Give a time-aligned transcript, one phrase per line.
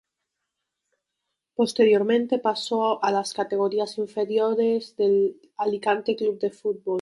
[1.53, 6.89] Posteriormente pasó a las categorías inferiores del Alicante Club de Fútbol.